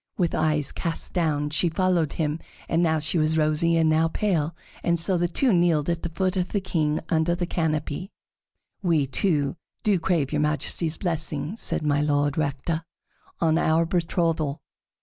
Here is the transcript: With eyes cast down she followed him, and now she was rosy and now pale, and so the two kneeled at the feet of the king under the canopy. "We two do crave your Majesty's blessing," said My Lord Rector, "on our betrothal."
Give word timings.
With 0.17 0.33
eyes 0.33 0.71
cast 0.71 1.13
down 1.13 1.51
she 1.51 1.69
followed 1.69 2.13
him, 2.13 2.39
and 2.67 2.81
now 2.81 2.97
she 2.97 3.19
was 3.19 3.37
rosy 3.37 3.77
and 3.77 3.87
now 3.87 4.07
pale, 4.07 4.55
and 4.81 4.97
so 4.97 5.15
the 5.15 5.27
two 5.27 5.53
kneeled 5.53 5.91
at 5.91 6.01
the 6.01 6.09
feet 6.09 6.35
of 6.37 6.49
the 6.53 6.59
king 6.59 6.99
under 7.09 7.35
the 7.35 7.45
canopy. 7.45 8.09
"We 8.81 9.05
two 9.05 9.57
do 9.83 9.99
crave 9.99 10.31
your 10.31 10.41
Majesty's 10.41 10.97
blessing," 10.97 11.55
said 11.55 11.83
My 11.85 12.01
Lord 12.01 12.35
Rector, 12.35 12.83
"on 13.39 13.59
our 13.59 13.85
betrothal." 13.85 14.63